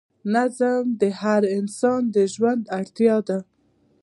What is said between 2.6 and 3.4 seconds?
اړتیا ده.